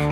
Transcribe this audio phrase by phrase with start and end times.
[0.00, 0.06] Hello,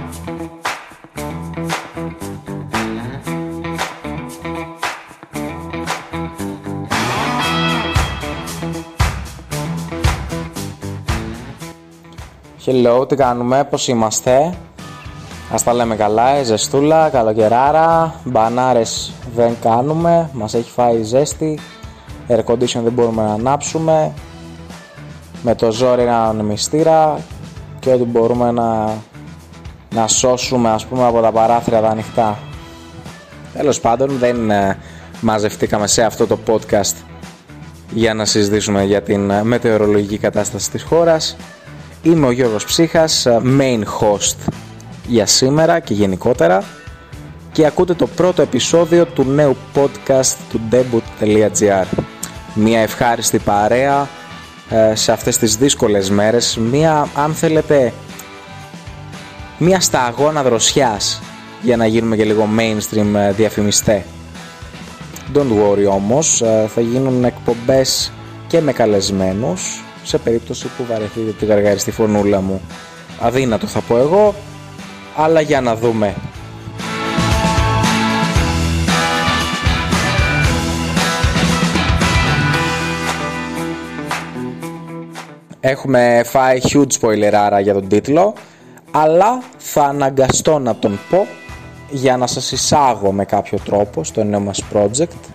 [13.09, 14.55] τι κάνουμε, πώς είμαστε;
[15.53, 21.59] Ας τα λέμε καλά, η ζεστούλα, καλοκαιράρα, μπανάρες δεν κάνουμε, μας έχει φάει ζέστη,
[22.29, 24.13] air condition δεν μπορούμε να ανάψουμε,
[25.43, 27.19] με το ζόρι ένα μυστήρα
[27.81, 28.95] και ό,τι μπορούμε να,
[29.95, 32.39] να σώσουμε ας πούμε από τα παράθυρα τα ανοιχτά.
[33.53, 34.79] Τέλος πάντων δεν ε,
[35.21, 36.95] μαζευτήκαμε σε αυτό το podcast
[37.91, 41.37] για να συζητήσουμε για την ε, μετεωρολογική κατάσταση της χώρας.
[42.03, 44.53] Είμαι ο Γιώργος Ψύχας, ε, main host
[45.07, 46.65] για σήμερα και γενικότερα
[47.53, 51.85] και ακούτε το πρώτο επεισόδιο του νέου podcast του debut.gr
[52.55, 54.09] Μια ευχάριστη παρέα
[54.71, 57.93] ε, σε αυτές τις δύσκολες μέρες, μια αν θέλετε
[59.59, 61.23] μια σταγόνα δροσιάς
[61.63, 64.05] για να γίνουμε και λίγο mainstream ε, διαφημιστέ.
[65.35, 66.43] Don't worry όμως,
[66.75, 68.13] θα γίνουν εκπομπές
[68.47, 72.61] και με καλεσμένους σε περίπτωση που βαρεθείτε τη γαργαριστή φωνούλα μου.
[73.21, 74.35] Αδύνατο θα πω εγώ,
[75.17, 76.15] αλλά για να δούμε.
[85.61, 88.35] Έχουμε φάει huge spoiler για τον τίτλο,
[88.91, 91.27] αλλά θα αναγκαστώ να τον πω
[91.91, 95.33] για να σας εισάγω με κάποιο τρόπο στο νέο μας project.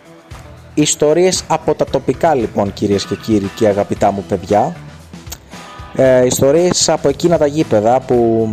[0.73, 4.76] Ιστορίες από τα τοπικά λοιπόν κυρίες και κύριοι και αγαπητά μου παιδιά.
[5.96, 8.50] Ε, Ιστορίες από εκείνα τα γήπεδα που,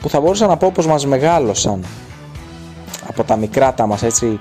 [0.00, 1.84] που θα μπορούσα να πω πως μας μεγάλωσαν.
[3.08, 4.40] Από τα μικρά τα μας έτσι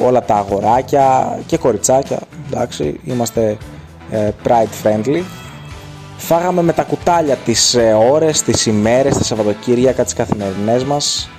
[0.00, 2.18] όλα τα αγοράκια και κοριτσάκια.
[2.46, 3.56] Εντάξει είμαστε
[4.10, 5.22] ε, pride friendly
[6.20, 11.30] Φάγαμε με τα κουτάλια τις ε, ώρες, τις ημέρες, τα Σαββατοκύριακα, τις καθημερινές μας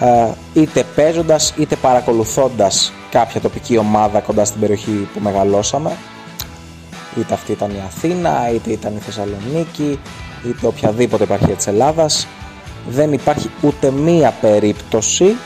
[0.00, 0.28] ε,
[0.60, 5.96] είτε παίζοντας είτε παρακολουθώντας κάποια τοπική ομάδα κοντά στην περιοχή που μεγαλώσαμε.
[7.18, 10.00] Είτε αυτή ήταν η Αθήνα, είτε ήταν η Θεσσαλονίκη
[10.46, 12.26] είτε οποιαδήποτε επαρχία της Ελλάδας.
[12.88, 15.36] Δεν υπάρχει ούτε μία περίπτωση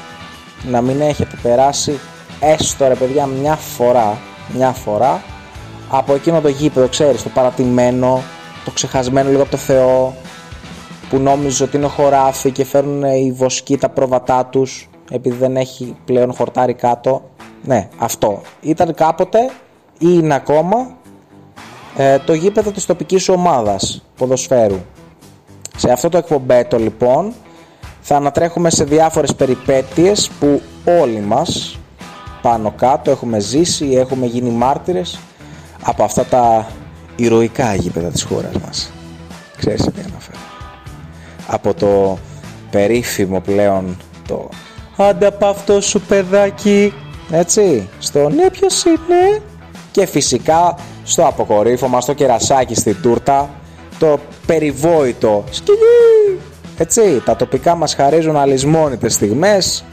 [0.70, 1.98] να μην έχετε περάσει
[2.40, 4.18] έστω ρε παιδιά μια φορά
[4.54, 5.22] μια φορά
[5.90, 8.22] από εκείνο το γήπεδο ξέρεις το παρατημένο
[8.64, 10.14] το ξεχασμένο λίγο από το Θεό
[11.10, 15.96] που νόμιζε ότι είναι χωράφι και φέρνουν οι βοσκοί τα πρόβατά τους επειδή δεν έχει
[16.04, 17.30] πλέον χορτάρι κάτω.
[17.62, 18.40] Ναι, αυτό.
[18.60, 19.50] Ήταν κάποτε
[19.98, 20.96] ή είναι ακόμα
[21.96, 24.78] ε, το γήπεδο της τοπικής ομάδας ποδοσφαίρου.
[25.76, 27.32] Σε αυτό το εκπομπέτο λοιπόν
[28.00, 30.62] θα ανατρέχουμε σε διάφορες περιπέτειες που
[31.00, 31.78] όλοι μας
[32.42, 35.18] πάνω κάτω έχουμε ζήσει ή έχουμε γίνει μάρτυρες
[35.82, 36.66] από αυτά τα
[37.22, 38.92] ηρωικά γήπεδα της χώρας μας.
[39.56, 40.38] Ξέρεις τι αναφέρω.
[41.46, 42.18] Από το
[42.70, 43.96] περίφημο πλέον
[44.28, 44.48] το
[44.96, 46.92] «Άντε από αυτό σου παιδάκι»
[47.30, 49.42] έτσι, στο «Ναι ποιος είναι»
[49.90, 53.50] και φυσικά στο αποκορύφωμα, στο κερασάκι στη τούρτα
[53.98, 56.40] το περιβόητο «Σκυλί»
[56.80, 59.84] έτσι, τα τοπικά μας χαρίζουν αλυσμόνητες στιγμές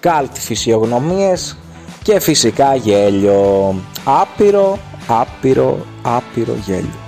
[0.00, 1.58] κάλτ φυσιογνωμίες
[2.02, 7.02] και φυσικά γέλιο άπειρο, άπειρο, άπειρο γέλιο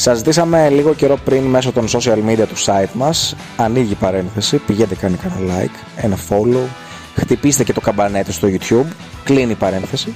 [0.00, 3.36] Σας ζητήσαμε λίγο καιρό πριν μέσω των social media του site μας.
[3.56, 6.68] Ανοίγει παρένθεση, πηγαίνετε κάνει κανένα like, ένα follow,
[7.14, 8.86] χτυπήστε και το καμπανέτο στο YouTube,
[9.24, 10.12] κλείνει παρένθεση.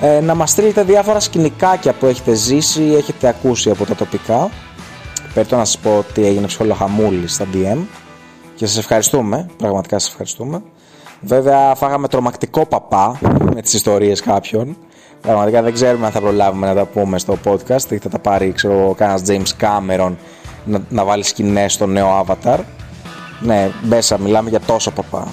[0.00, 4.50] Ε, να μας στείλετε διάφορα σκηνικάκια που έχετε ζήσει ή έχετε ακούσει από τα τοπικά.
[5.34, 7.78] Περιτώ να σας πω ότι έγινε ψυχολογαμούλη στα DM
[8.54, 10.62] και σας ευχαριστούμε, πραγματικά σας ευχαριστούμε.
[11.20, 13.18] Βέβαια φάγαμε τρομακτικό παπά
[13.54, 14.76] με τις ιστορίες κάποιων
[15.20, 18.52] Πραγματικά δεν ξέρουμε αν θα προλάβουμε να τα πούμε στο podcast ή θα τα πάρει
[18.52, 20.12] ξέρω, κανένας James Cameron
[20.64, 22.58] να, να βάλει σκηνές στο νέο Avatar.
[23.40, 25.28] Ναι, μπέσα, μιλάμε για τόσο παπά.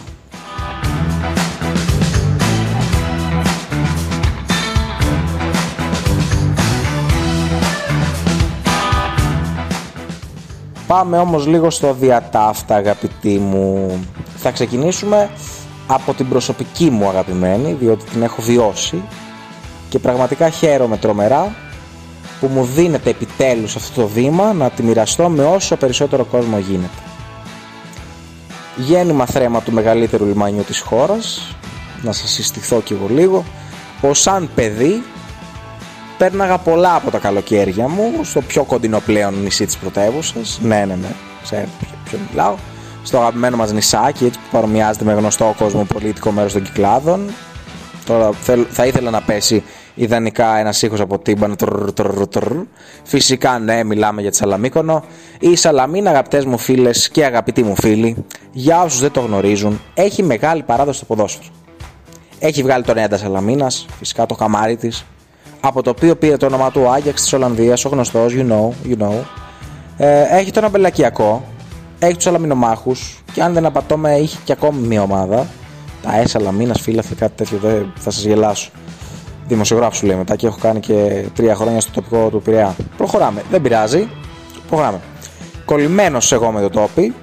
[10.96, 14.00] Πάμε όμως λίγο στο διατάφτα αγαπητοί μου.
[14.38, 15.30] Θα ξεκινήσουμε
[15.88, 19.04] από την προσωπική μου αγαπημένη, διότι την έχω βιώσει
[19.90, 21.56] και πραγματικά χαίρομαι τρομερά
[22.40, 27.02] που μου δίνεται επιτέλους αυτό το βήμα να τη μοιραστώ με όσο περισσότερο κόσμο γίνεται.
[28.76, 31.56] Γέννημα θρέμα του μεγαλύτερου λιμανιού της χώρας,
[32.02, 33.44] να σας συστηθώ κι εγώ λίγο,
[34.02, 35.04] πως σαν παιδί
[36.18, 40.60] πέρναγα πολλά από τα καλοκαίρια μου στο πιο κοντινό πλέον νησί της πρωτεύουσας.
[40.62, 41.08] Ναι, ναι, ναι,
[41.44, 41.70] ξέρετε
[42.04, 42.56] ποιο μιλάω.
[43.04, 47.30] στο αγαπημένο μας νησάκι, έτσι που παρομοιάζεται με γνωστό κόσμο πολιτικό μέρος των κυκλάδων.
[48.06, 48.30] Τώρα
[48.70, 49.64] θα ήθελα να πέσει
[49.96, 51.56] ιδανικά ένα ήχος από τύμπαν.
[53.04, 55.04] Φυσικά ναι, μιλάμε για τη Σαλαμίκονο.
[55.40, 60.24] Η Σαλαμίνα, αγαπητές μου φίλες και αγαπητοί μου φίλοι, για όσους δεν το γνωρίζουν, έχει
[60.24, 61.48] μεγάλη παράδοση στο ποδόσφαιρο.
[62.40, 65.06] Έχει βγάλει τον Έντα Σαλαμίνας, φυσικά το καμάρι της,
[65.68, 69.04] από το οποίο πήρε το όνομα του Άγιαξ της Ολλανδίας, ο γνωστός, you know, you
[69.04, 69.24] know.
[69.98, 71.44] Ε, έχει τον Αμπελακιακό,
[72.00, 75.48] έχει τους Αλαμινομάχους και αν δεν απατώμε, έχει και ακόμη μια ομάδα.
[76.02, 78.70] Τα ΕΣ Αλαμίνα, φίλε, κάτι τέτοιο, δεν θα σας γελάσω.
[79.48, 82.76] Δημοσιογράφου σου λέει μετά και έχω κάνει και τρία χρόνια στο τοπικό του Πειραιά.
[82.98, 84.10] Προχωράμε, δεν πειράζει.
[84.68, 85.00] Προχωράμε.
[85.66, 87.14] Κολλημένος εγώ με το τόπι.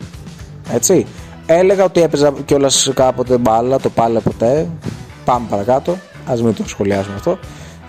[0.72, 1.06] Έτσι.
[1.46, 4.68] Έλεγα ότι έπαιζα κιόλας κάποτε μπάλα, το πάλε ποτέ.
[5.24, 5.92] Πάμε παρακάτω.
[6.30, 7.38] Α μην το σχολιάσουμε αυτό.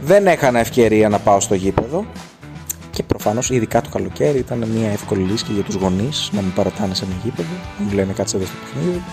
[0.06, 2.06] Δεν έκανα ευκαιρία να πάω στο γήπεδο.
[2.92, 6.54] Και προφανώς, ειδικά το καλοκαίρι, ήταν μια εύκολη λύση και για τους γονείς να μην
[6.54, 7.54] παρατάνε σε ένα γήπεδο.
[7.80, 9.04] Να μου λένε κάτσε εδώ στο παιχνίδι.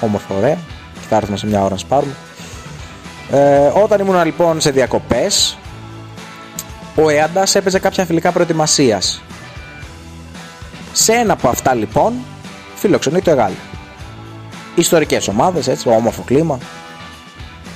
[0.00, 0.58] Όμορφα, ωραία.
[0.94, 2.14] Και θα έρθουμε σε μια ώρα να σπάρουμε.
[3.30, 5.58] Ε, όταν ήμουν λοιπόν σε διακοπές,
[6.96, 9.22] ο Έαντα έπαιζε κάποια φιλικά προετοιμασίας.
[10.92, 12.12] Σε ένα από αυτά λοιπόν
[12.74, 13.56] φιλοξενεί το Εγάλη.
[14.74, 16.58] Ιστορικές ομάδες, έτσι, όμορφο κλίμα.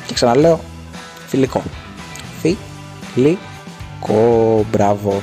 [0.07, 0.61] Και ξαναλέω,
[1.29, 1.63] φιλικό.
[3.13, 5.23] Φιλικό, μπράβο.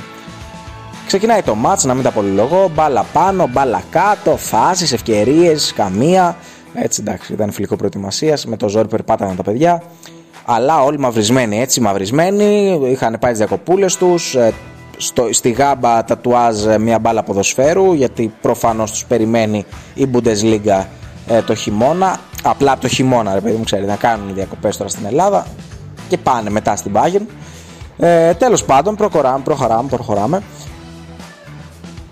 [1.06, 6.36] Ξεκινάει το μάτς, να μην τα πολυλογώ, μπάλα πάνω, μπάλα κάτω, φάσεις, ευκαιρίες, καμία.
[6.74, 9.82] Έτσι εντάξει, ήταν φιλικό προετοιμασίας, με το ζόρι περπάταναν τα παιδιά.
[10.44, 14.34] Αλλά όλοι μαυρισμένοι, έτσι μαυρισμένοι, είχαν πάει τις διακοπούλες τους.
[14.34, 14.52] Ε,
[15.30, 19.64] στη γάμπα τατουάζ ε, μια μπάλα ποδοσφαίρου γιατί προφανώς τους περιμένει
[19.94, 20.84] η Bundesliga
[21.28, 24.90] ε, το χειμώνα απλά από το χειμώνα ρε παιδί μου ξέρει να κάνουν διακοπές τώρα
[24.90, 25.46] στην Ελλάδα
[26.08, 27.26] και πάνε μετά στην Bayern.
[27.98, 30.42] Ε, τέλος πάντων προχωράμε, προχωράμε, προχωράμε.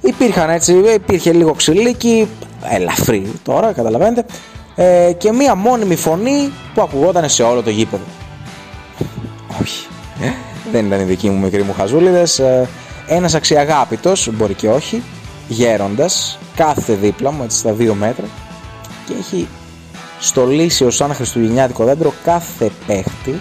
[0.01, 2.29] Υπήρχαν έτσι, υπήρχε λίγο ξυλίκι
[2.71, 4.25] ελαφρύ τώρα καταλαβαίνετε.
[4.75, 8.05] Ε, και μία μόνιμη φωνή που ακουγόταν σε όλο το γήπεδο.
[9.61, 9.87] Όχι
[10.73, 12.39] δεν ήταν οι δικοί μου μικροί μου χαζούλιδες.
[12.39, 12.69] Ε,
[13.07, 15.03] ένας αξιαγάπητος, μπορεί και όχι
[15.49, 18.25] γέροντας, κάθε δίπλα μου έτσι στα δύο μέτρα
[19.07, 19.49] και έχει
[20.21, 23.41] στολίσει ως σαν χριστουγεννιάτικο δέντρο κάθε παίχτη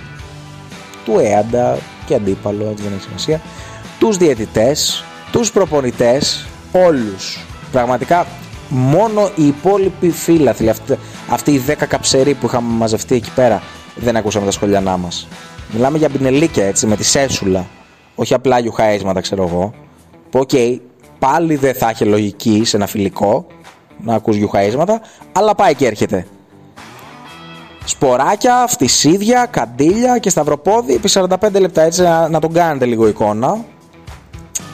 [1.05, 3.41] του έαντα και αντίπαλο, έτσι δεν έχει σημασία
[3.99, 7.39] τους διαιτητές, τους προπονητές όλους
[7.71, 8.25] πραγματικά
[8.69, 10.97] μόνο οι υπόλοιποι φίλαθλοι αυτοί,
[11.29, 13.61] αυτοί οι 10 καψεροί που είχαμε μαζευτεί εκεί πέρα
[13.95, 15.27] δεν ακούσαμε τα σχολιανά μας
[15.73, 17.67] Μιλάμε για μπινελίκια έτσι με τη σέσουλα.
[18.15, 19.73] Όχι απλά γιουχαίσματα ξέρω εγώ.
[20.29, 20.79] Που OK, okay,
[21.19, 23.47] πάλι δεν θα έχει λογική σε ένα φιλικό
[24.03, 25.01] να ακούς γιουχαίσματα,
[25.31, 26.27] αλλά πάει και έρχεται.
[27.85, 31.27] Σποράκια, φτυσίδια, καντήλια και σταυροπόδι επί 45
[31.59, 33.57] λεπτά έτσι να, να τον κάνετε λίγο εικόνα.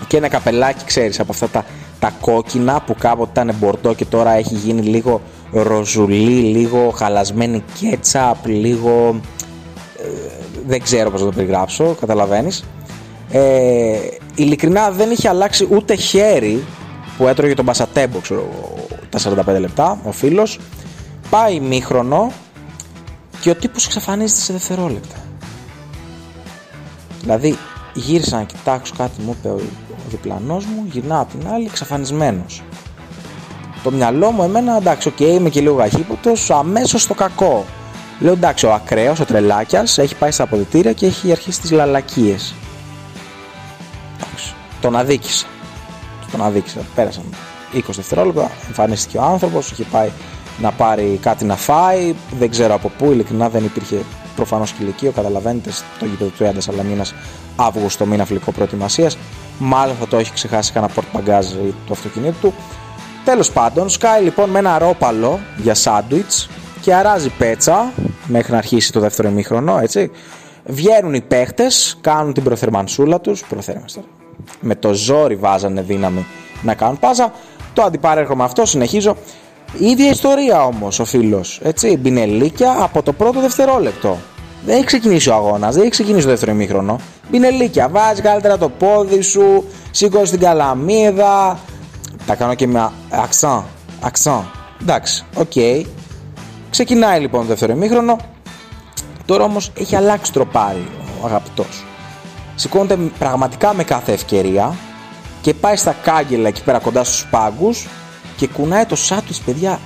[0.08, 1.66] Και ένα καπελάκι, ξέρεις, από αυτά τα,
[2.00, 5.22] τα κόκκινα που κάποτε ήταν μπορντό και τώρα έχει γίνει λίγο
[5.52, 9.20] ροζουλί, λίγο χαλασμένη κέτσαπ, λίγο
[10.68, 12.64] δεν ξέρω πώς να το περιγράψω, καταλαβαίνεις.
[13.32, 13.98] Ε,
[14.36, 16.64] ειλικρινά δεν είχε αλλάξει ούτε χέρι
[17.18, 18.50] που έτρωγε τον Πασατέμπο, ξέρω,
[19.10, 19.20] τα
[19.56, 20.60] 45 λεπτά, ο φίλος.
[21.30, 22.31] Πάει ημίχρονο
[23.42, 25.16] και ο τύπος εξαφανίζεται σε δευτερόλεπτα.
[27.22, 27.58] Δηλαδή
[27.94, 29.60] γύρισα να κοιτάξω κάτι μου είπε ο,
[29.92, 32.64] ο διπλανός μου, γυρνάω από την άλλη εξαφανισμένος.
[33.84, 37.66] Το μυαλό μου εμένα εντάξει, OK, okay, είμαι και λίγο καχύποπτος, αμέσως στο κακό.
[38.20, 42.54] Λέω εντάξει, ο ακραίος, ο τρελάκιας έχει πάει στα αποδητήρια και έχει αρχίσει τις λαλακίες.
[44.81, 45.46] Τον αδίκησα.
[46.31, 46.80] Τον αδίκησα.
[46.96, 47.24] Πέρασαν
[47.74, 50.10] 20 δευτερόλεπτα, εμφανίστηκε ο άνθρωπος, είχε πάει
[50.61, 52.16] να πάρει κάτι να φάει.
[52.39, 53.95] Δεν ξέρω από πού, ειλικρινά δεν υπήρχε
[54.35, 55.11] προφανώς κηλικείο.
[55.11, 57.06] Καταλαβαίνετε, στο γήπεδο του Ιάντας Σαλαμίνα,
[57.56, 59.18] Αύγουστο μήνα φιλικό προετοιμασίας.
[59.57, 61.47] Μάλλον θα το έχει ξεχάσει κανένα πορτ μπαγκάζ
[61.85, 62.54] του αυτοκινήτου του.
[63.25, 66.49] Τέλος πάντων, σκάει λοιπόν με ένα ρόπαλο για σάντουιτς
[66.81, 67.92] και αράζει πέτσα
[68.25, 70.11] μέχρι να αρχίσει το δεύτερο ημίχρονο, έτσι.
[70.66, 73.44] Βγαίνουν οι παίχτες, κάνουν την προθερμανσούλα τους.
[73.49, 74.01] Προθέρμανση
[74.59, 76.25] Με το ζόρι βάζανε δύναμη
[76.61, 77.31] να κάνουν πάσα.
[77.73, 79.16] Το αντιπαρέρχομαι αυτό, συνεχίζω.
[79.78, 81.59] Η ίδια ιστορία όμως ο φίλος.
[81.64, 84.18] Έτσι, μπινελίκια από το πρώτο δευτερόλεπτο.
[84.66, 86.99] Δεν έχει ξεκινήσει ο αγώνας, δεν έχει ξεκινήσει το δεύτερο ημίχρονο.
[87.30, 91.59] Μπινελίκια, βάζεις καλύτερα το πόδι σου, σηκώσει την καλαμίδα.
[92.26, 93.64] Τα κάνω και με αξάν.
[94.02, 94.52] Αξάν.
[94.81, 95.52] Εντάξει, OK.
[95.56, 95.83] Okay.
[96.69, 98.18] Ξεκινάει λοιπόν το δεύτερο ημίχρονο.
[99.26, 100.88] Τώρα όμως έχει αλλάξει τροπάρι
[101.21, 101.85] ο αγαπητός.
[102.56, 104.76] Σηκώνεται πραγματικά με κάθε ευκαιρία
[105.42, 107.88] και πάει στα κάγκελα εκεί πέρα κοντά στους πάγκους
[108.40, 109.80] και κουνάει το σάντουιτς παιδιά.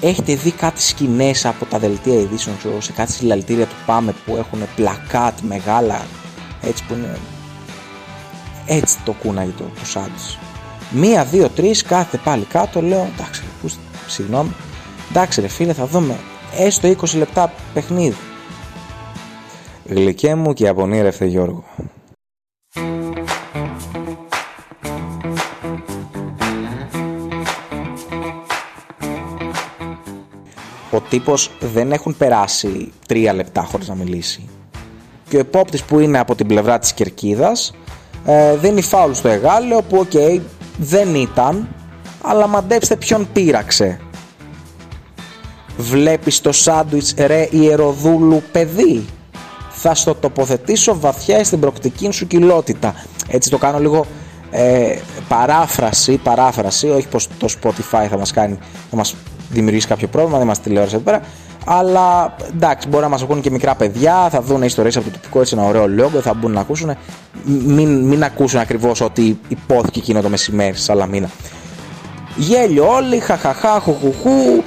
[0.00, 4.36] Έχετε δει κάτι σκηνές από τα δελτία ειδήσεων ξέρω, σε κάτι συλλαλητήρια του Πάμε που
[4.36, 6.06] έχουν πλακάτ μεγάλα
[6.62, 7.18] έτσι που είναι
[8.66, 10.00] έτσι το κούναγε το, το
[10.90, 12.82] Μία, δύο, τρεις, κάθεται πάλι κάτω.
[12.82, 14.50] Λέω εντάξει, πούς, συγγνώμη.
[15.10, 16.16] Εντάξει, ρε φίλε, θα δούμε
[16.58, 18.16] έστω 20 λεπτά παιχνίδι.
[19.84, 21.64] Γλυκέ μου και απονήρευτε Γιώργο.
[31.08, 34.48] Ο τύπος δεν έχουν περάσει τρία λεπτά χωρίς να μιλήσει.
[35.28, 37.74] Και ο επόπτης που είναι από την πλευρά της κερκίδας
[38.24, 40.40] ε, δίνει φάουλ στο Αιγάλεω που OK okay,
[40.78, 41.68] δεν ήταν
[42.22, 44.00] αλλά μαντέψτε ποιον πείραξε.
[45.76, 49.04] Βλέπεις το σάντουιτς ρε ιεροδούλου παιδί
[49.70, 52.94] θα στο τοποθετήσω βαθιά στην πρωκτική σου κοιλότητα.
[53.28, 54.06] Έτσι το κάνω λίγο
[54.50, 58.58] ε, παράφραση, παράφραση, όχι πως το Spotify θα μας κάνει,
[58.90, 59.14] θα μας
[59.50, 61.20] δημιουργήσει κάποιο πρόβλημα, δεν είμαστε τηλεόραση εδώ πέρα.
[61.64, 65.40] Αλλά εντάξει, μπορεί να μας ακούνε και μικρά παιδιά, θα δουν ιστορίες από το τοπικό
[65.40, 66.96] έτσι ένα ωραίο λόγο, θα μπουν να ακούσουν.
[67.44, 71.30] Μην, μην ακούσουν ακριβώς ότι υπόθηκε εκείνο το μεσημέρι στη Σαλαμίνα.
[72.36, 74.62] Γέλιο όλοι, χαχαχά, χουχουχού.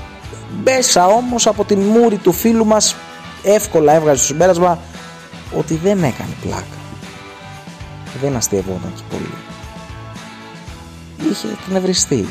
[0.64, 2.96] Μπέσα όμως από τη μούρη του φίλου μας
[3.44, 4.80] εύκολα έβγαζε το συμπέρασμα
[5.58, 6.66] ότι δεν έκανε πλάκα.
[8.22, 9.51] Δεν αστείευόταν και πολύ.
[11.30, 12.26] Είχε εκνευριστεί.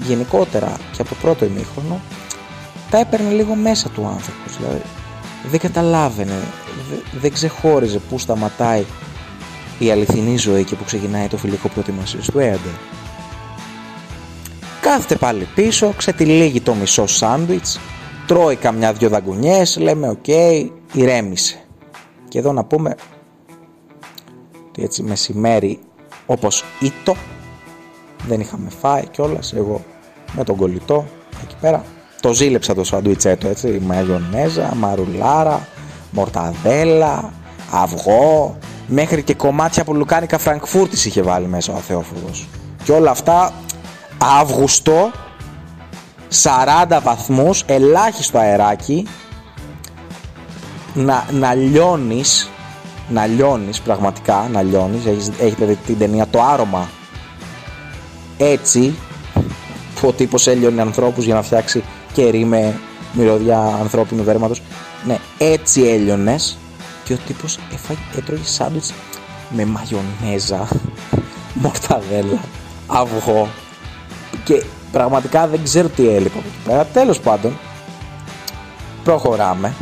[0.00, 2.00] Γενικότερα και από το πρώτο ημίχρονο
[2.90, 4.56] τα έπαιρνε λίγο μέσα του άνθρωπος.
[4.56, 4.82] Δηλαδή
[5.50, 6.42] δεν καταλάβαινε,
[7.20, 8.84] δεν ξεχώριζε πού σταματάει
[9.78, 12.72] η αληθινή ζωή και που ξεκινάει το φιλικό προετοιμασία του Έντερ.
[14.80, 17.80] Κάθεται πάλι πίσω, ξετυλίγει το μισό σάντουιτς,
[18.26, 21.64] τρώει καμιά δυο δαγκουνιές, λέμε OK, okay, ηρέμησε.
[22.28, 22.94] Και εδώ να πούμε
[24.68, 25.78] ότι έτσι μεσημέρι
[26.26, 27.16] όπως ήτο
[28.28, 29.84] δεν είχαμε φάει κιόλας εγώ
[30.32, 31.06] με τον κολλητό
[31.42, 31.84] εκεί πέρα.
[32.20, 35.68] Το ζήλεψα το σαντουιτσέτο έτσι μαγιονέζα, μαρουλάρα,
[36.10, 37.32] μορταδέλα,
[37.70, 42.48] αυγό μέχρι και κομμάτια από λουκάνικα Φραγκφούρτης είχε βάλει μέσα ο Αθεόφροδος
[42.84, 43.52] και όλα αυτά
[44.40, 45.10] Αύγουστο
[46.42, 49.06] 40 βαθμούς ελάχιστο αεράκι.
[50.94, 52.48] Να, να λιώνεις
[53.08, 55.30] να λιώνεις πραγματικά να λιώνεις.
[55.38, 56.88] Έχετε δει την ταινία το άρωμα
[58.38, 58.94] έτσι
[60.00, 62.74] που ο τύπος έλειωνε ανθρώπους για να φτιάξει κερί με
[63.12, 64.62] μυρωδιά ανθρώπινου δέρματος.
[65.06, 66.58] Ναι έτσι έλειωνες
[67.04, 68.92] και ο τύπος έφαγε, έτρωγε σάντουιτς
[69.50, 70.68] με μαγιονέζα
[71.62, 72.38] μορταδέλα
[72.86, 73.48] αυγό
[74.44, 76.84] και πραγματικά δεν ξέρω τι έλειπα από εκεί πέρα.
[76.84, 77.58] Τέλος πάντων
[79.04, 79.74] προχωράμε.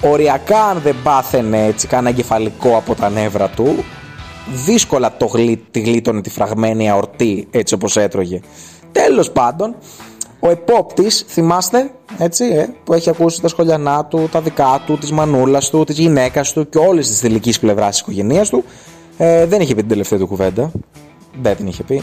[0.00, 3.84] Οριακά αν δεν πάθαινε έτσι κάνα εγκεφαλικό από τα νεύρα του
[4.64, 8.40] δύσκολα το γλί, τη γλίτωνε τη φραγμένη αορτή έτσι όπως έτρωγε.
[8.92, 9.74] Τέλος πάντων
[10.40, 15.12] ο επόπτης θυμάστε έτσι ε, που έχει ακούσει τα σχολιανά του τα δικά του, της
[15.12, 18.64] μανούλας του, της γυναίκας του και όλης της θηλυκής πλευράς της οικογένειας του
[19.16, 20.70] ε, δεν είχε πει την τελευταία του κουβέντα.
[21.42, 22.02] Δεν την είχε πει.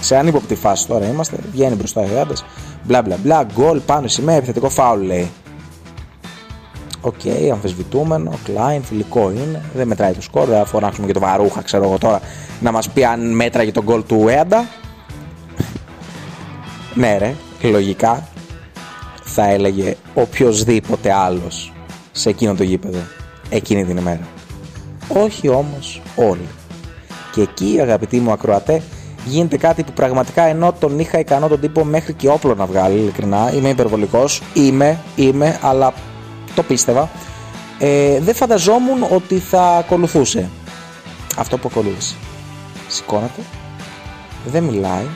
[0.00, 2.34] Σε ανύποπτη φάση τώρα είμαστε βγαίνει μπροστά ο Ιάντα.
[2.84, 5.30] μπλα μπλα μπλα γκολ πάνω σημαία επιθετικό φάουλ λέει
[7.04, 9.62] OK, okay, αμφισβητούμενο, κλάιν, φιλικό είναι.
[9.74, 10.46] Δεν μετράει το σκορ.
[10.46, 12.20] Δεν θα φωνάξουμε και το Βαρούχα, ξέρω εγώ τώρα,
[12.60, 14.68] να μας πει αν μέτραγε το γκολ του Έαντα.
[16.94, 18.28] ναι, ρε, λογικά
[19.22, 21.72] θα έλεγε οποιοδήποτε άλλος
[22.12, 22.98] σε εκείνο το γήπεδο
[23.48, 24.28] εκείνη την ημέρα.
[25.08, 26.48] Όχι όμως όλοι.
[27.32, 28.82] Και εκεί αγαπητοί μου ακροατέ
[29.24, 32.98] γίνεται κάτι που πραγματικά ενώ τον είχα ικανό τον τύπο μέχρι και όπλο να βγάλει
[32.98, 35.92] ειλικρινά, είμαι υπερβολικός, είμαι, είμαι, αλλά
[36.54, 37.10] το πίστευα,
[37.78, 40.48] ε, δεν φανταζόμουν ότι θα ακολουθούσε
[41.36, 42.14] αυτό που ακολούθησε.
[42.88, 43.42] Σηκώνεται,
[44.46, 45.06] δεν μιλάει,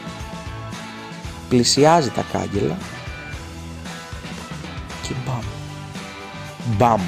[1.48, 2.76] πλησιάζει τα κάγκελα
[5.02, 5.42] και μπαμ.
[6.76, 7.00] Μπαμ.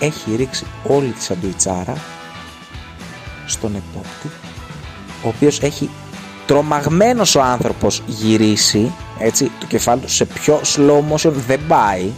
[0.00, 1.94] Έχει ρίξει όλη τη σαντουιτσάρα
[3.46, 4.30] στον επόπτη
[5.24, 5.90] ο οποίος έχει
[6.46, 12.10] τρομαγμένος ο άνθρωπος γυρίσει έτσι το κεφάλι του σε πιο slow motion δεν πάει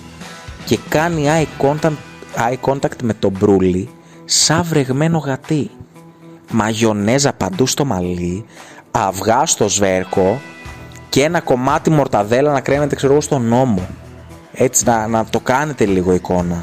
[0.65, 1.93] και κάνει eye contact,
[2.37, 3.89] eye contact με τον μπρούλι
[4.25, 5.71] σαν βρεγμένο γατί.
[6.51, 8.45] Μαγιονέζα παντού στο μαλλί,
[8.91, 10.41] αυγά στο σβέρκο
[11.09, 13.89] και ένα κομμάτι μορταδέλα να κρέμεται ξέρω στον νόμο.
[14.53, 16.63] Έτσι να, να το κάνετε λίγο εικόνα.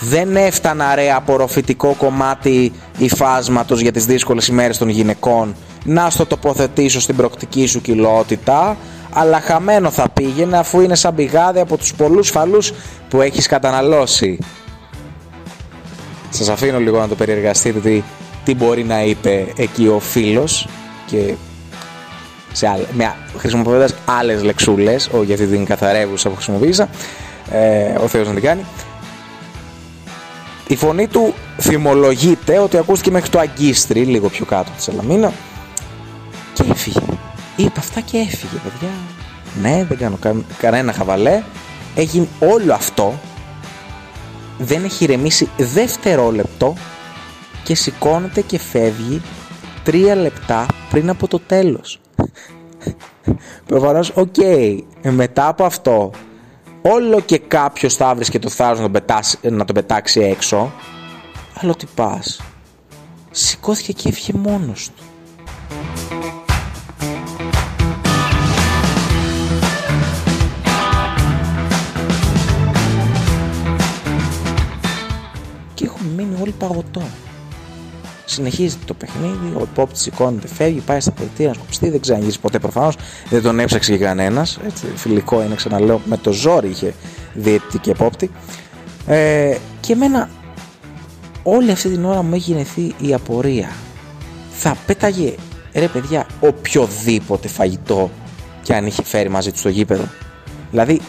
[0.00, 7.00] Δεν έφτανα ρε απορροφητικό κομμάτι υφάσματος για τις δύσκολες ημέρες των γυναικών να στο τοποθετήσω
[7.00, 8.76] στην προκτική σου κοιλότητα
[9.12, 12.72] αλλά χαμένο θα πήγαινε αφού είναι σαν πηγάδι από τους πολλούς φαλούς
[13.08, 14.38] που έχεις καταναλώσει.
[16.30, 18.02] Σας αφήνω λίγο να το περιεργαστείτε τι,
[18.44, 20.68] τι μπορεί να είπε εκεί ο φίλος
[21.06, 21.34] και
[22.52, 26.88] σε άλλ, με, χρησιμοποιώντας άλλες λεξούλες, όχι για αυτή την καθαρεύουσα που χρησιμοποίησα,
[27.50, 28.64] ε, ο Θεός να την κάνει.
[30.66, 35.32] Η φωνή του θυμολογείται ότι ακούστηκε μέχρι το αγκίστρι, λίγο πιο κάτω τη Σαλαμίνα,
[36.52, 37.00] Και έφυγε.
[37.58, 38.88] Είπε αυτά και έφυγε, παιδιά.
[39.60, 40.18] Ναι, δεν κάνω
[40.58, 41.42] κανένα χαβαλέ.
[41.94, 43.18] Έγινε όλο αυτό.
[44.58, 46.74] Δεν έχει ηρεμήσει δευτερόλεπτο
[47.62, 49.22] και σηκώνεται και φεύγει
[49.84, 52.00] τρία λεπτά πριν από το τέλος.
[53.66, 56.10] Προφανώς, οκ, okay, μετά από αυτό,
[56.82, 60.72] όλο και κάποιος θα και το θάρρος να τον, πετάσει, να τον πετάξει έξω,
[61.60, 62.40] αλλά τι πας.
[63.30, 65.07] Σηκώθηκε και έφυγε μόνος του.
[76.58, 77.02] Παγωτό.
[78.24, 82.58] Συνεχίζεται το παιχνίδι, ο υπόπτη σηκώνεται, φεύγει, πάει στα πολιτεία να σκοψιστεί, δεν ξαναγυρίζει ποτέ
[82.58, 82.96] προφανώς.
[83.30, 84.58] Δεν τον έψαξε και κανένας.
[84.94, 86.94] Φιλικό είναι, ξαναλέω, με το ζόρι είχε
[87.34, 88.30] διαιτητή και επόπτη.
[89.06, 90.28] Ε, και εμένα
[91.42, 93.68] όλη αυτή την ώρα μου έχει γεννηθεί η απορία.
[94.50, 95.34] Θα πέταγε
[95.74, 98.10] ρε παιδιά οποιοδήποτε φαγητό
[98.62, 100.04] και αν είχε φέρει μαζί του στο γήπεδο.
[100.70, 101.00] Δηλαδή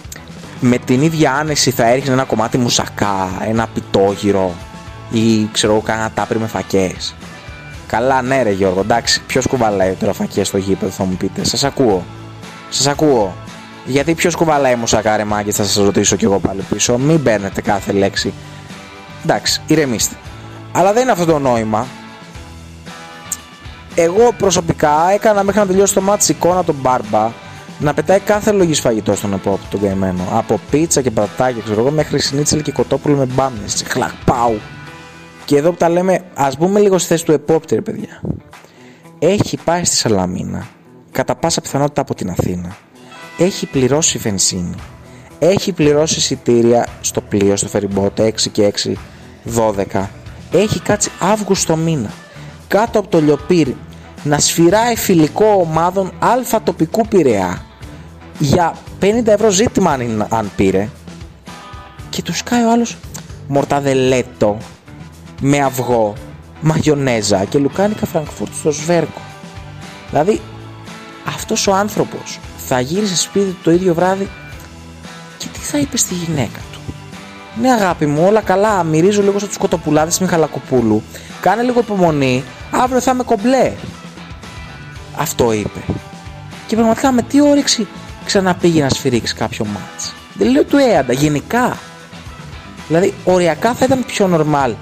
[0.60, 4.56] με την ίδια άνεση θα έρχεται ένα κομμάτι μουσακά, ένα πιτόγυρο,
[5.12, 7.16] ή ξέρω εγώ κάνα τάπρι με φακές.
[7.88, 11.44] Καλά, ναι, ρε Γιώργο, εντάξει, ποιος κουβαλάει τώρα φακές στο γήπεδο, θα μου πείτε.
[11.44, 12.04] Σας ακούω.
[12.70, 13.36] Σας ακούω.
[13.86, 16.98] Γιατί ποιος κουβαλάει μουσακά, μάγκε, θα σας ρωτήσω κι εγώ πάλι πίσω.
[16.98, 18.34] Μην παίρνετε κάθε λέξη.
[19.24, 20.16] Εντάξει, ηρεμήστε.
[20.72, 21.88] Αλλά δεν είναι αυτό το νόημα.
[23.96, 27.32] Εγώ προσωπικά έκανα μέχρι να τελειώσει το μάτι εικόνα τον Μπάρμπα
[27.80, 30.24] να πετάει κάθε λογή φαγητό στον επόπτη τον καημένο.
[30.32, 33.68] Από πίτσα και πατατάκια, ξέρω εγώ, μέχρι σνίτσελ και κοτόπουλο με μπάμιε.
[33.88, 34.60] Χλακ, πάου.
[35.50, 38.22] Και εδώ που τα λέμε, ας μπούμε λίγο στη θέση του επόπτη, παιδιά.
[39.20, 40.68] Έχει πάει στη Σαλαμίνα,
[41.12, 42.76] κατά πάσα πιθανότητα από την Αθήνα.
[43.38, 44.76] Έχει πληρώσει βενζίνη.
[45.40, 48.94] Έχει πληρώσει εισιτήρια στο πλοίο, στο φεριμπότ 6 και 6,
[49.56, 50.08] 12.
[50.52, 52.10] Έχει κάτσει Αύγουστο μήνα
[52.68, 53.78] κάτω από το λιοπύρι
[54.24, 57.66] να σφυράει φιλικό ομάδων αλφα τοπικού Πειραιά
[58.40, 60.90] για 50 ευρώ ζήτημα αν, αν πήρε
[62.10, 62.98] και του σκάει ο άλλος
[63.48, 64.58] μορταδελέτο
[65.40, 66.14] με αυγό,
[66.62, 69.22] μαγιονέζα και λουκάνικα φραγκφούρτ στο σβέρκο.
[70.10, 70.42] Δηλαδή,
[71.28, 74.30] αυτός ο άνθρωπος θα γύρισε σπίτι το ίδιο βράδυ
[75.38, 76.80] και τι θα είπε στη γυναίκα του;
[77.62, 81.04] Ναι αγάπη μου, όλα καλά, μυρίζω λίγο σαν τους κοτοπουλάδες Μιχαλακοπούλου,
[81.42, 83.74] κάνε λίγο υπομονή, αύριο θα είμαι κομπλέ.
[85.18, 85.80] Αυτό είπε.
[86.68, 87.88] Και πραγματικά με τι όρεξη
[88.26, 91.78] ξαναπήγε να σφυρίξει κάποιο μάτς; Δεν λέω του έαντα, γενικά.
[92.88, 94.74] Δηλαδή, οριακά θα ήταν πιο normal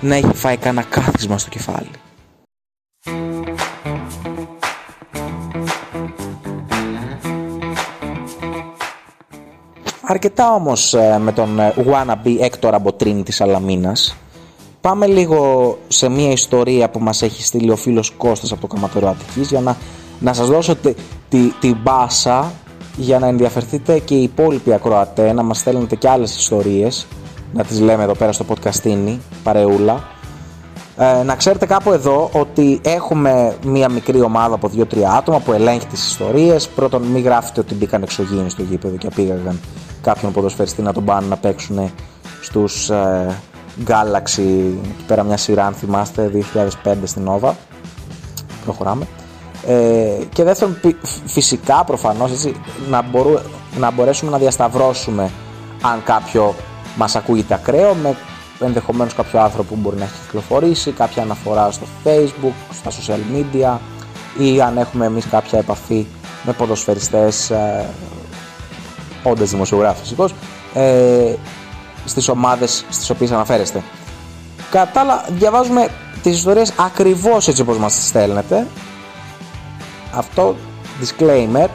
[0.00, 1.90] να έχει φάει κανένα κάθισμα στο κεφάλι.
[10.02, 14.16] Αρκετά όμως ε, με τον ε, wannabe Έκτορα Μποτρίνη της Αλαμίνας.
[14.80, 19.08] Πάμε λίγο σε μια ιστορία που μας έχει στείλει ο φίλος Κώστας από το Καματερό
[19.08, 19.76] Αττικής για να,
[20.20, 20.94] να σας δώσω την
[21.28, 22.52] τη, τη μπάσα
[22.96, 27.06] για να ενδιαφερθείτε και οι υπόλοιποι ακροατές να μας στέλνετε και άλλες ιστορίες
[27.52, 30.04] να τις λέμε εδώ πέρα στο podcastini, παρεούλα.
[30.96, 35.86] Ε, να ξέρετε κάπου εδώ ότι έχουμε μία μικρή ομάδα από 2-3 άτομα που ελέγχει
[35.86, 36.68] τις ιστορίες.
[36.68, 39.60] Πρώτον, μην γράφετε ότι μπήκαν εξωγήινοι στο γήπεδο και πήγαν
[40.02, 41.90] κάποιον ποδοσφαιριστή να τον πάνε να παίξουν
[42.40, 43.26] στους ε,
[43.86, 46.30] Galaxy, εκεί πέρα μια σειρά αν θυμάστε,
[46.84, 47.50] 2005 στην Nova.
[48.64, 49.06] Προχωράμε.
[49.66, 50.76] Ε, και δεύτερον,
[51.26, 52.54] φυσικά προφανώς έτσι,
[52.90, 53.38] να, μπορού,
[53.78, 55.30] να μπορέσουμε να διασταυρώσουμε
[55.82, 56.54] αν κάποιο
[57.00, 58.16] μας ακούγεται ακραίο με
[58.60, 63.78] ενδεχομένως κάποιο άνθρωπο που μπορεί να έχει κυκλοφορήσει, κάποια αναφορά στο facebook, στα social media
[64.38, 66.06] ή αν έχουμε εμείς κάποια επαφή
[66.44, 67.86] με ποδοσφαιριστές ε,
[69.22, 70.34] όντας δημοσιογράφοι φυσικώς
[70.74, 71.34] ε,
[72.04, 73.82] στις ομάδες στις οποίες αναφέρεστε.
[74.70, 75.88] Κατά άλλα, διαβάζουμε
[76.22, 78.66] τις ιστορίες ακριβώς έτσι όπως μας τις στέλνετε.
[80.14, 80.56] Αυτό,
[81.02, 81.68] disclaimer,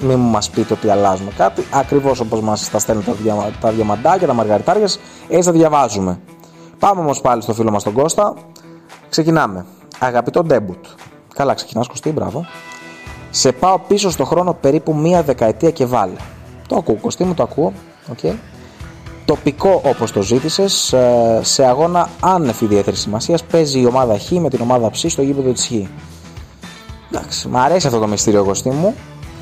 [0.00, 4.32] μην μας πείτε ότι αλλάζουμε κάτι, ακριβώς όπως μας τα στέλνετε τα, τα διαμαντάκια, τα
[4.32, 4.88] μαργαριτάρια,
[5.28, 6.20] έτσι τα διαβάζουμε.
[6.78, 8.34] Πάμε όμως πάλι στο φίλο μας τον Κώστα.
[9.08, 9.66] Ξεκινάμε.
[9.98, 10.80] Αγαπητό debut.
[11.34, 12.46] Καλά ξεκινάς Κωστή, μπράβο.
[13.30, 16.16] Σε πάω πίσω στο χρόνο περίπου μία δεκαετία και βάλε.
[16.68, 17.72] Το ακούω, Κωστή μου το ακούω.
[18.14, 18.34] Okay.
[19.24, 24.48] Τοπικό όπως το ζήτησες, ε, σε αγώνα άνευ ιδιαίτερης σημασίας παίζει η ομάδα Χ με
[24.48, 25.70] την ομάδα Ψ στο γήπεδο της Χ.
[27.12, 28.94] Εντάξει, μου αρέσει αυτό το μυστήριο Κωστή μου.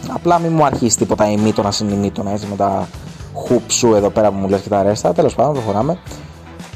[0.08, 2.88] Απλά μην μου αρχίσει τίποτα ημίτονα συνημίτονα έτσι με τα
[3.34, 5.12] χουψού εδώ πέρα που μου λες και τα αρέστα.
[5.12, 5.98] Τέλος πάντων, προχωράμε.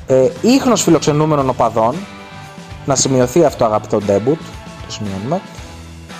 [0.06, 1.94] Ε, ίχνος φιλοξενούμενων οπαδών.
[2.85, 4.38] Να σημειωθεί αυτό αγαπητό debut.
[4.87, 5.40] Το σημειώνουμε.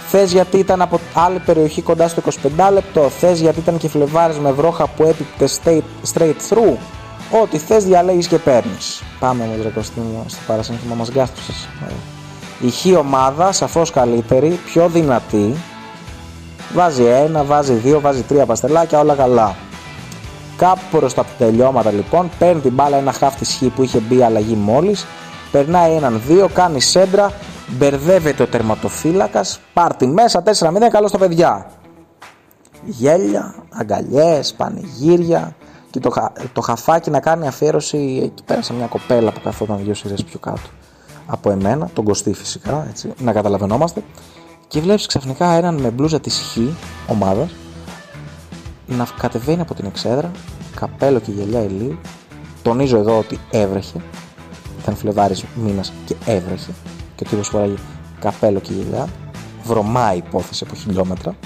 [0.09, 2.23] Θες γιατί ήταν από άλλη περιοχή κοντά στο
[2.59, 3.09] 25 λεπτό.
[3.09, 5.49] Θες γιατί ήταν και φλεβάρες με βρόχα που έπιπτε
[6.15, 6.77] straight through.
[7.43, 9.03] Ό,τι θες διαλέγεις και παίρνεις.
[9.21, 10.01] Πάμε με το στο
[10.47, 11.53] παρασύνθημα μας γκάστρωσε.
[12.61, 15.55] Η χ ομάδα σαφώς καλύτερη, πιο δυνατή.
[16.75, 19.57] Βάζει ένα, βάζει δύο, βάζει τρία παστελάκια, όλα καλά.
[20.57, 24.22] Κάπου προς τα τελειώματα λοιπόν, παίρνει την μπάλα ένα χάφ της χ που είχε μπει
[24.22, 25.07] αλλαγή μόλις,
[25.53, 27.33] περνάει έναν δύο, κάνει σέντρα,
[27.66, 31.66] μπερδεύεται ο τερματοφύλακας, πάρτι μέσα, 4-0, καλό στα παιδιά.
[32.85, 35.57] Γέλια, αγκαλιές, πανηγύρια
[35.90, 36.12] και το,
[36.53, 40.38] το χαφάκι να κάνει αφιέρωση εκεί πέρα σε μια κοπέλα που καθόταν δύο σειρές πιο
[40.38, 40.68] κάτω
[41.27, 44.03] από εμένα, τον Κωστή φυσικά, έτσι, να καταλαβαίνόμαστε.
[44.73, 46.59] Και βλέπεις ξαφνικά έναν με μπλούζα της Χ
[47.11, 47.51] ομάδας
[48.87, 50.31] να κατεβαίνει από την εξέδρα,
[50.75, 51.99] καπέλο και γελιά ηλίου.
[52.63, 54.01] Τονίζω εδώ ότι έβρεχε,
[54.83, 56.71] ήταν Φλεβάρης μήνας και έβρεχε
[57.17, 57.75] και ο τύπος φοράγει
[58.21, 59.09] καπέλο και γελιά.
[59.65, 61.37] Βρωμάει υπόθεση από χιλιόμετρα.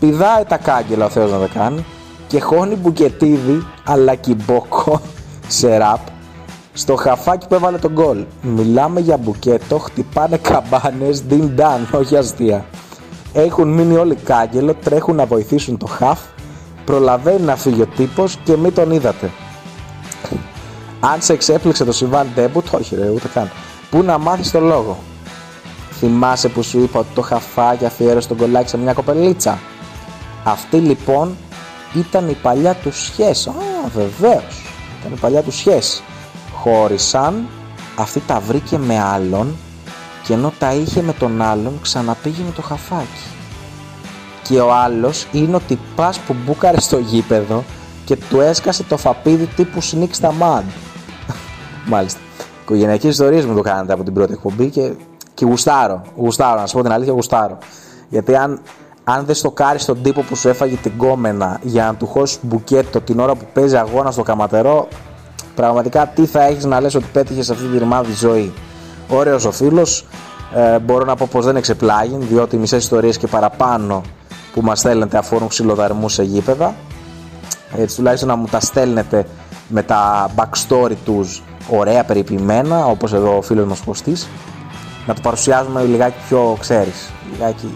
[0.00, 1.84] Πηδάει τα κάγκελα ο Θεός να τα κάνει
[2.26, 5.00] και χώνει μπουκετίδι αλλά κυμπόκο
[5.48, 6.00] σε ραπ
[6.76, 8.24] στο χαφάκι που έβαλε τον γκολ.
[8.42, 12.64] Μιλάμε για μπουκέτο, χτυπάνε καμπάνες, din dan, όχι αστεία.
[13.32, 16.20] Έχουν μείνει όλοι κάγκελο, τρέχουν να βοηθήσουν το χαφ,
[16.84, 19.30] προλαβαίνει να φύγει ο τύπος και μην τον είδατε.
[21.00, 23.50] Αν σε εξέπληξε το συμβάν ντέμπουτ, όχι ρε, ούτε καν.
[23.90, 24.98] Πού να μάθεις το λόγο;
[25.90, 29.58] Θυμάσαι που σου είπα ότι το χαφάκι αφιέρωσε τον κολλάκι σε μια κοπελίτσα;
[30.44, 31.36] Αυτή λοιπόν
[31.94, 33.48] ήταν η παλιά του σχέση.
[33.48, 34.62] Α, βεβαίως.
[35.00, 36.02] Ήταν η παλιά του σχέση
[36.66, 37.48] χώρισαν,
[37.96, 39.56] αυτή τα βρήκε με άλλον
[40.24, 43.24] και ενώ τα είχε με τον άλλον ξαναπήγε το χαφάκι.
[44.42, 47.64] Και ο άλλος είναι ο τυπάς που μπούκαρε στο γήπεδο
[48.04, 50.64] και του έσκασε το φαπίδι τύπου sneak στα μαντ.
[51.86, 52.20] Μάλιστα.
[52.62, 54.92] Οικογενειακές ιστορίες μου το κάνατε από την πρώτη εκπομπή και,
[55.34, 56.02] και γουστάρω.
[56.16, 57.58] Γουστάρω, να σου πω την αλήθεια, γουστάρω.
[58.08, 58.60] Γιατί αν,
[59.04, 62.38] αν δεν στο κάρει τον τύπο που σου έφαγε την κόμενα για να του χώσεις
[62.42, 64.88] μπουκέτο την ώρα που παίζει αγώνα στο καματερό,
[65.56, 68.52] Πραγματικά τι θα έχεις να λες ότι πέτυχες σε αυτή τη ρημάδη ζωή;
[69.08, 70.06] Ωραίος ο φίλος,
[70.54, 74.02] ε, μπορώ να πω πως δεν εξεπλάγει, διότι μισές ιστορίες και παραπάνω
[74.52, 76.74] που μας στέλνετε αφορούν ξυλοδαρμούς σε γήπεδα.
[77.76, 79.26] Έτσι τουλάχιστον να μου τα στέλνετε
[79.68, 84.28] με τα backstory τους ωραία περιποιημένα, όπως εδώ ο φίλος μας Κωστής,
[85.06, 87.74] να το παρουσιάζουμε λιγάκι πιο, ξέρεις, λιγάκι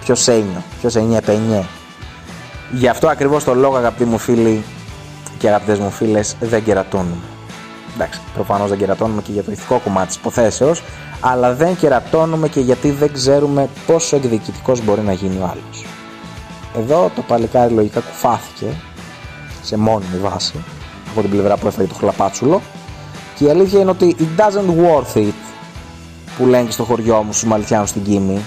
[0.00, 1.62] πιο σένιο, πιο σένιο πενιέ.
[2.72, 4.64] Γι' αυτό ακριβώς το λόγο αγαπητοί μου φίλοι
[5.44, 7.22] και αγαπητές μου φίλες δεν κερατώνουμε.
[7.94, 10.82] Εντάξει, προφανώς δεν κερατώνουμε και για το ηθικό κομμάτι της υποθέσεως,
[11.20, 15.84] αλλά δεν κερατώνουμε και γιατί δεν ξέρουμε πόσο εκδικητικός μπορεί να γίνει ο άλλος.
[16.76, 18.66] Εδώ το παλικάρι λογικά κουφάθηκε
[19.62, 20.64] σε μόνιμη βάση
[21.10, 22.60] από την πλευρά που έφαγε το χλαπάτσουλο
[23.38, 25.32] και η αλήθεια είναι ότι it doesn't worth it
[26.38, 28.40] που λένε και στο χωριό μου στους Μαλτιάνους στην Κίμη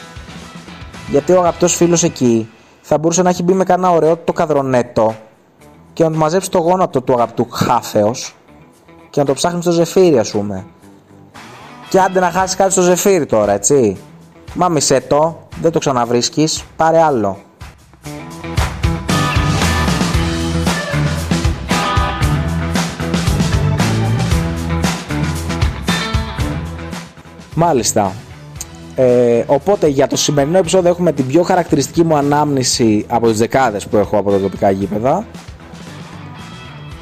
[1.10, 2.50] γιατί ο αγαπητός φίλος εκεί
[2.82, 5.16] θα μπορούσε να έχει μπει με κανένα ωραίο το καδρονέτο
[5.98, 8.36] και να του μαζέψεις το γόνατο του αγαπητού χάφεως
[9.10, 10.66] και να το ψάχνεις στο ζεφύρι ας πούμε.
[11.90, 13.98] Και άντε να χάσεις κάτι στο ζεφύρι τώρα, έτσι.
[14.54, 17.38] Μα μισέ το, δεν το ξαναβρίσκεις, πάρε άλλο.
[27.56, 28.12] Μάλιστα.
[28.96, 33.88] Ε, οπότε για το σημερινό επεισόδιο έχουμε την πιο χαρακτηριστική μου ανάμνηση από τις δεκάδες
[33.88, 35.26] που έχω από τα τοπικά γήπεδα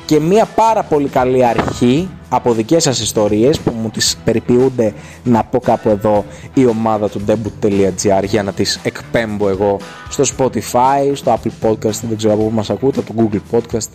[0.05, 5.43] και μία πάρα πολύ καλή αρχή από δικές σας ιστορίες που μου τις περιποιούνται να
[5.43, 11.39] πω κάπου εδώ η ομάδα του debut.gr για να τις εκπέμπω εγώ στο Spotify, στο
[11.39, 13.87] Apple Podcast, δεν ξέρω από πού μας ακούτε, το Google Podcast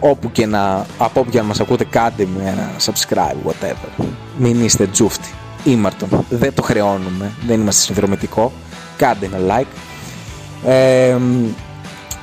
[0.00, 4.04] όπου και να, από όπου και να μας ακούτε κάντε με ένα subscribe, whatever.
[4.38, 5.28] Μην είστε τζούφτι,
[5.64, 8.52] ήμαρτον, δεν το χρεώνουμε, δεν είμαστε συνδρομητικό,
[8.96, 9.76] κάντε ένα like.
[10.68, 11.16] Ε,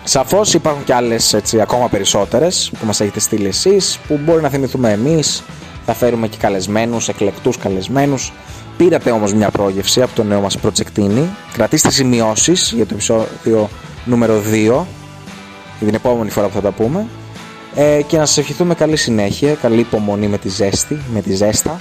[0.10, 4.92] Σαφώς υπάρχουν και άλλες ακόμα περισσότερες που μας έχετε στείλει εσείς, που μπορεί να θυμηθούμε
[4.92, 5.44] εμείς.
[5.86, 8.34] Θα φέρουμε και καλεσμένους, εκλεκτούς καλεσμένους.
[8.78, 11.30] Πήρατε όμως μια πρόγευση από το νέο μας προτσεκτίνι.
[11.54, 13.70] Κρατήστε σημειώσεις για το επεισόδιο
[14.06, 14.86] νούμερο 2,
[15.78, 17.08] για την επόμενη φορά που θα τα πούμε.
[17.76, 21.80] Ε, και να σας ευχηθούμε καλή συνέχεια, καλή υπομονή με τη ζέστη, με τη ζέστα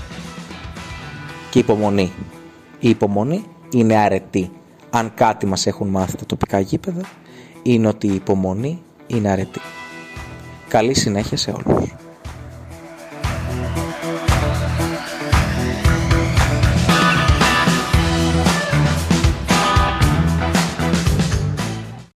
[1.51, 2.13] και υπομονή.
[2.79, 4.51] Η υπομονή είναι αρετή.
[4.91, 7.01] Αν κάτι μας έχουν μάθει τα τοπικά γήπεδα
[7.73, 9.61] είναι ότι η υπομονή είναι αρετή.
[10.69, 11.95] Καλή συνέχεια σε όλους.